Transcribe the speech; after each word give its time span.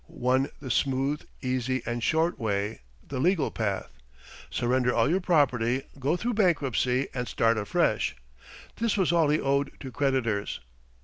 One 0.07 0.49
the 0.59 0.71
smooth, 0.71 1.27
easy, 1.43 1.83
and 1.85 2.01
short 2.01 2.39
way 2.39 2.79
the 3.07 3.19
legal 3.19 3.51
path. 3.51 3.91
Surrender 4.49 4.91
all 4.95 5.07
your 5.07 5.19
property, 5.21 5.83
go 5.99 6.17
through 6.17 6.33
bankruptcy, 6.33 7.07
and 7.13 7.27
start 7.27 7.55
afresh. 7.55 8.15
This 8.77 8.97
was 8.97 9.11
all 9.11 9.29
he 9.29 9.39
owed 9.39 9.73
to 9.79 9.91
creditors. 9.91 10.59